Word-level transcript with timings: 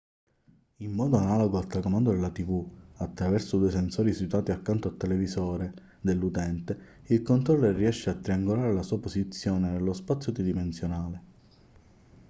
in 0.77 0.93
modo 0.93 1.17
analogo 1.17 1.59
al 1.59 1.67
telecomando 1.67 2.09
della 2.09 2.31
tv 2.31 2.67
attraverso 2.95 3.59
due 3.59 3.69
sensori 3.69 4.13
situati 4.15 4.49
accanto 4.49 4.87
al 4.87 4.97
televisore 4.97 5.75
dell'utente 6.01 7.03
il 7.09 7.21
controller 7.21 7.75
riesce 7.75 8.09
a 8.09 8.15
triangolare 8.15 8.73
la 8.73 8.81
sua 8.81 8.99
posizione 8.99 9.69
nello 9.69 9.93
spazio 9.93 10.31
tridimensionale 10.31 11.21